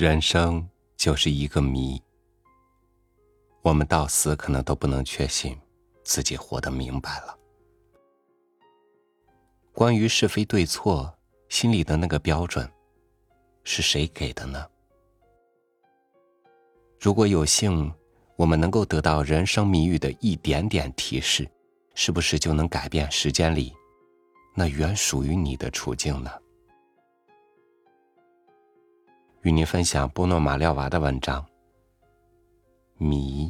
[0.00, 0.66] 人生
[0.96, 2.02] 就是一个谜，
[3.60, 5.54] 我们到死可能都不能确信
[6.02, 7.38] 自己活得明白了。
[9.74, 11.14] 关于是非对错，
[11.50, 12.66] 心里的那个标准，
[13.62, 14.66] 是谁给的呢？
[16.98, 17.92] 如果有幸，
[18.36, 21.46] 我们能够得到人生谜语的一点点提示，
[21.94, 23.74] 是不是就能改变时间里
[24.54, 26.30] 那原属于你的处境呢？
[29.42, 31.42] 与您分享波诺马廖娃的文章
[32.98, 33.46] 《谜》。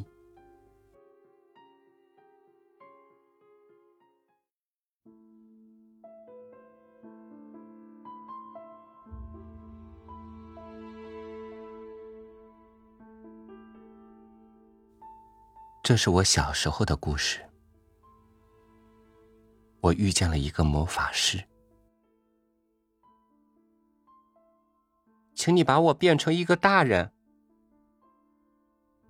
[15.82, 17.40] 这是我小时候的故事。
[19.80, 21.49] 我遇见了一个魔法师。
[25.40, 27.14] 请你把我变成一个大人。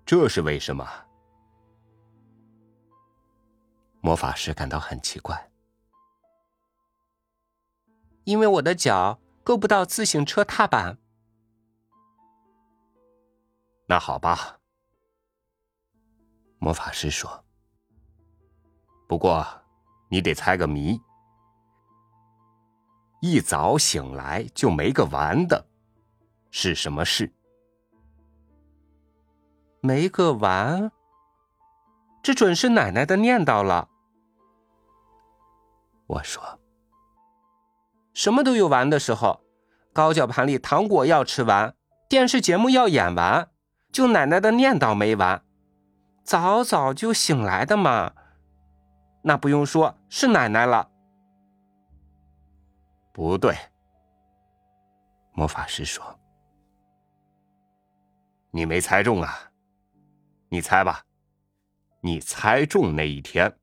[0.06, 0.89] 这是为什么？
[4.00, 5.50] 魔法师感到很奇怪，
[8.22, 10.98] 因为我的脚够不到自行车踏板。
[13.89, 14.61] 那好吧，
[16.61, 17.44] 魔法师说。
[19.09, 19.44] 不过，
[20.09, 20.97] 你得猜个谜。
[23.20, 25.70] 一早醒来就没个完的。
[26.51, 27.33] 是什么事？
[29.81, 30.93] 没个完。
[32.23, 33.89] 这准是奶奶的念叨了。
[36.06, 36.61] 我说
[38.12, 39.43] ：“什么都有完的时候，
[39.95, 41.75] 高脚盘里糖果要吃完，
[42.11, 43.48] 电视节目要演完，
[43.91, 45.43] 就奶奶的念叨没完。
[46.25, 48.12] 早早就醒来的嘛，
[49.23, 50.91] 那不用说，是奶奶了。”
[53.15, 53.56] 不对，
[55.33, 56.20] 魔法师说。
[58.53, 59.50] 你没猜中啊！
[60.49, 61.05] 你猜吧，
[62.00, 63.56] 你猜中那一天，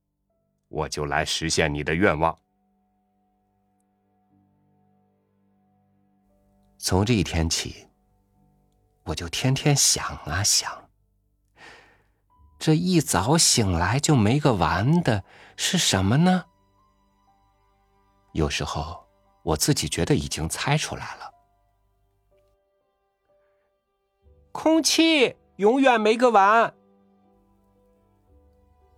[0.70, 2.38] 我就来实现你的愿望。
[6.78, 7.88] 从这一天起，
[9.04, 10.90] 我就天天想啊想，
[12.58, 15.26] 这一早醒来就没个完的
[15.58, 16.46] 是什么呢？
[18.32, 19.06] 有时候
[19.44, 21.37] 我自己觉得已经猜出来了。
[24.58, 26.74] 空气永远没个完，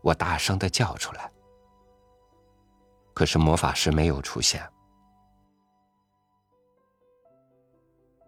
[0.02, 1.30] 我大声的叫出来。
[3.14, 4.66] 可是魔法师没有出现。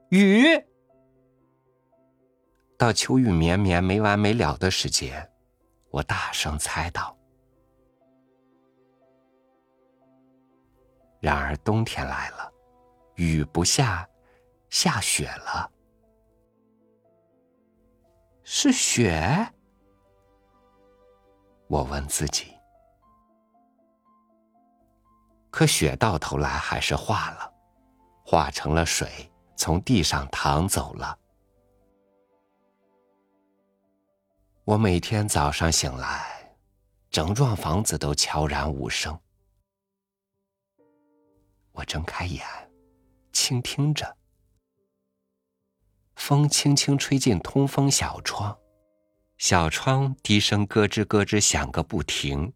[0.10, 0.62] 雨，
[2.78, 5.32] 到秋雨绵绵没完没了的时节，
[5.90, 7.18] 我大声猜到。
[11.22, 12.52] 然而冬天来了，
[13.16, 14.06] 雨不下，
[14.70, 15.72] 下雪了。
[18.54, 19.50] 是雪？
[21.68, 22.54] 我问自己。
[25.50, 27.54] 可雪到头来还是化了，
[28.26, 31.18] 化成了水，从地上淌走了。
[34.66, 36.54] 我每天早上醒来，
[37.10, 39.18] 整幢房子都悄然无声。
[41.72, 42.46] 我睁开眼，
[43.32, 44.18] 倾听着。
[46.22, 48.56] 风轻轻吹进通风小窗，
[49.40, 52.54] 小窗低声咯吱咯吱响个不停，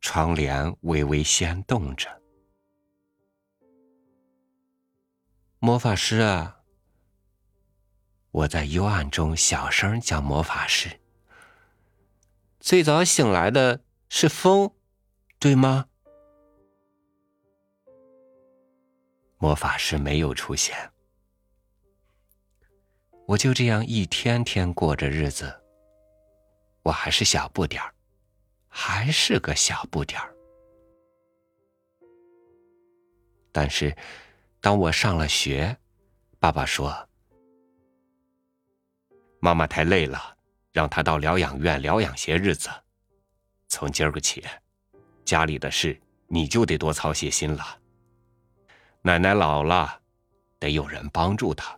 [0.00, 2.08] 窗帘微微掀动着。
[5.58, 6.62] 魔法师啊！
[8.30, 10.98] 我在幽暗中小声叫魔法师。
[12.60, 14.72] 最早醒来的是风，
[15.38, 15.84] 对吗？
[19.36, 20.91] 魔法师没有出现。
[23.32, 25.58] 我就这样一天天过着日子。
[26.82, 27.94] 我还是小不点儿，
[28.68, 30.34] 还是个小不点儿。
[33.50, 33.96] 但是，
[34.60, 35.74] 当我上了学，
[36.38, 37.08] 爸爸说
[39.40, 40.36] ：“妈妈太累了，
[40.70, 42.68] 让她到疗养院疗养些日子。
[43.68, 44.44] 从今儿个起，
[45.24, 47.78] 家里的事你就得多操些心了。
[49.00, 50.02] 奶奶老了，
[50.58, 51.74] 得有人帮助她。”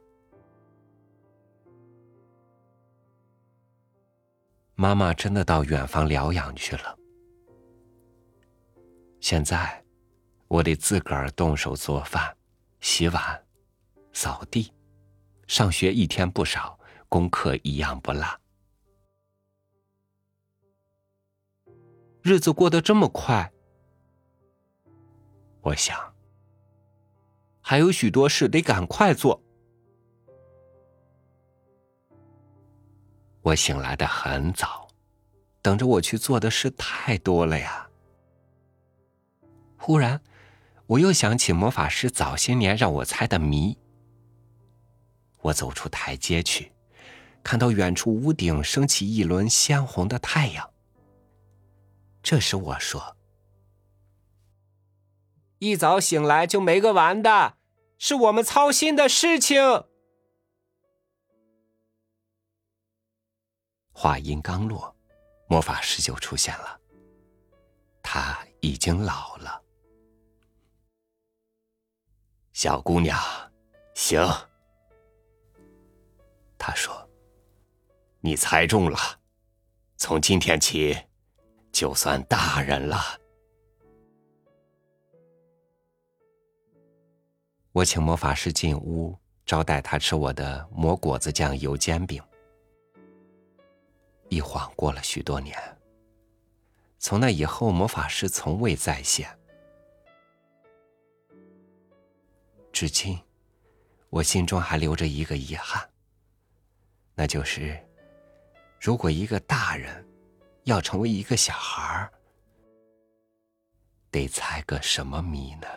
[4.77, 6.99] 妈妈真的到远方疗养去了。
[9.21, 9.83] 现在，
[10.49, 12.37] 我得自个儿动手做饭、
[12.81, 13.45] 洗碗、
[14.13, 14.73] 扫地，
[15.47, 16.79] 上学一天不少，
[17.09, 18.25] 功课一样不落。
[22.23, 23.53] 日子过得这么快，
[25.61, 26.15] 我想，
[27.61, 29.44] 还有许多事得赶快做。
[33.45, 34.89] 我醒来的很早，
[35.61, 37.87] 等着我去做的事太多了呀。
[39.77, 40.23] 忽然，
[40.87, 43.77] 我又想起魔法师早些年让我猜的谜。
[45.43, 46.73] 我走出台阶去，
[47.43, 50.71] 看到远处屋顶升起一轮鲜红的太阳。
[52.23, 53.15] 这时我说
[55.61, 57.59] ：“一早醒来就没个完的，
[57.99, 59.85] 是我们操心的事情。”
[63.95, 64.95] 话音刚落，
[65.47, 66.81] 魔法师就出现了。
[68.03, 69.63] 他已经老了。
[72.53, 73.19] 小姑娘，
[73.95, 74.21] 行。
[76.59, 77.09] 他说
[78.21, 78.99] ：“你猜中了，
[79.97, 80.97] 从今天起，
[81.73, 82.99] 就算大人了。”
[87.73, 89.17] 我请魔法师进屋，
[89.47, 92.23] 招待他吃我的魔果子酱油煎饼。
[94.35, 95.57] 一晃过了许多年，
[96.99, 99.31] 从那以后，魔法师从未再现。
[102.73, 103.17] 至今，
[104.11, 105.89] 我心中还留着一个遗憾，
[107.15, 107.81] 那就是，
[108.81, 110.05] 如果一个大人
[110.65, 112.13] 要成为一个小孩儿，
[114.11, 115.69] 得猜个什么谜呢？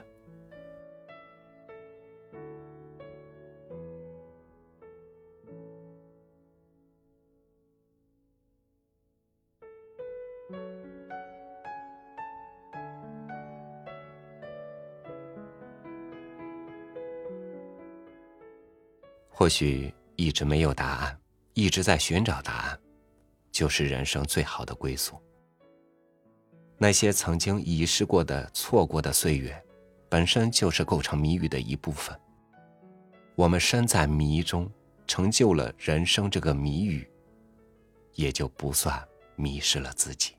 [19.39, 21.21] 或许一直没有答案，
[21.53, 22.79] 一直在寻找答案，
[23.51, 25.15] 就是人生最好的归宿。
[26.79, 29.63] 那些曾经遗失过的、错过的岁月，
[30.09, 32.19] 本身就是构成谜语的一部分。
[33.35, 34.67] 我们身在谜中，
[35.05, 37.07] 成就了人生这个谜语，
[38.15, 40.33] 也就不算迷失了自己。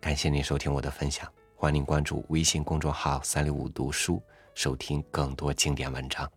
[0.00, 4.22] 感谢您收听我的分享，欢迎您关注微信公众号“三六五读书”，
[4.54, 6.30] 收听更多经典文章。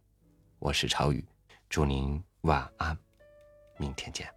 [0.59, 1.23] 我是朝宇，
[1.69, 2.97] 祝您晚安，
[3.77, 4.36] 明天见。